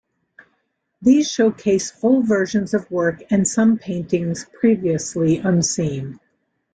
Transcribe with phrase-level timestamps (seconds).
[1.03, 6.19] These showcase full versions of work and some paintings previously unseen.